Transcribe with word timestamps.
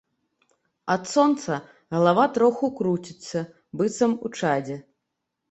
Ад 0.93 1.03
сонца 1.15 1.57
галава 1.97 2.25
троху 2.39 2.71
круціцца, 2.81 3.45
быццам 3.83 4.19
у 4.25 4.35
чадзе. 4.41 4.81